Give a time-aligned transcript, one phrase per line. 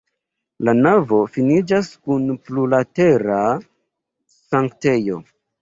[0.69, 3.39] La navo finiĝas kun plurlatera
[4.41, 5.25] sanktejo.